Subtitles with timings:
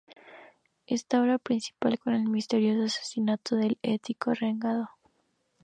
[0.87, 4.89] Esta obra principia con el misterioso asesinato del Ético renegado.